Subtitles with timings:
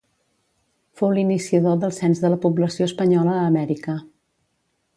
[1.01, 3.99] Fou l'iniciador del cens de la població espanyola a Amèrica.